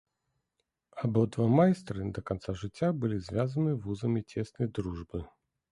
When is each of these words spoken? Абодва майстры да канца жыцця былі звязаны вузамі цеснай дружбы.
Абодва 1.07 1.45
майстры 1.59 2.01
да 2.17 2.25
канца 2.31 2.57
жыцця 2.65 2.89
былі 3.03 3.17
звязаны 3.27 3.71
вузамі 3.87 4.27
цеснай 4.31 4.67
дружбы. 4.81 5.19